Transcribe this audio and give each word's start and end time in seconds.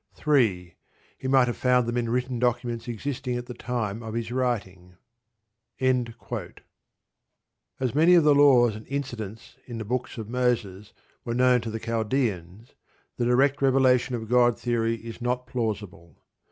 3. 0.15 0.73
He 1.15 1.27
might 1.27 1.45
have 1.45 1.55
found 1.55 1.85
them 1.87 1.95
in 1.95 2.09
written 2.09 2.39
documents 2.39 2.87
existing 2.87 3.35
at 3.35 3.45
the 3.45 3.53
time 3.53 4.01
of 4.01 4.15
his 4.15 4.31
writing. 4.31 4.95
As 5.79 6.15
many 7.93 8.15
of 8.15 8.23
the 8.23 8.33
laws 8.33 8.75
and 8.75 8.87
incidents 8.87 9.57
in 9.67 9.77
the 9.77 9.85
books 9.85 10.17
of 10.17 10.27
Moses 10.27 10.91
were 11.23 11.35
known 11.35 11.61
to 11.61 11.69
the 11.69 11.79
Chaldeans, 11.79 12.73
the 13.17 13.25
"direct 13.25 13.61
revelation 13.61 14.15
of 14.15 14.27
God" 14.27 14.57
theory 14.59 14.95
is 14.95 15.21
not 15.21 15.45
plausible. 15.45 16.17